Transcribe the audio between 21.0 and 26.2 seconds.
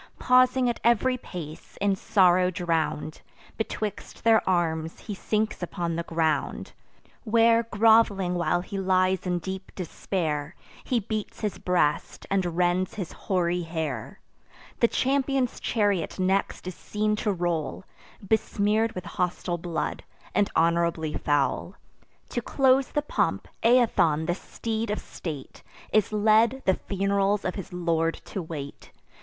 foul. To close the pomp, Aethon, the steed of state, Is